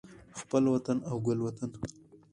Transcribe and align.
خپل 0.39 0.63
وطن 0.73 0.97
او 1.09 1.15
ګل 1.25 1.39
وطن 1.45 1.69